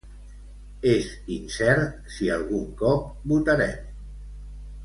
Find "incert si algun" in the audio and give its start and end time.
1.35-2.65